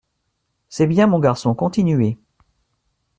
C’est 0.67 0.87
bien, 0.87 1.05
mon 1.05 1.19
garçon, 1.19 1.53
continuez! 1.53 2.17